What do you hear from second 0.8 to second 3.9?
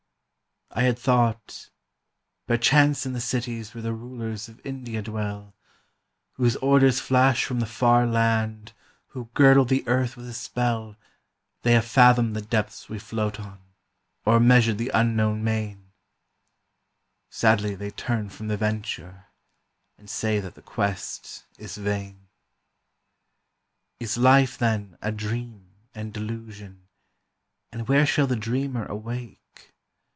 had thought, "Perchance in the cities where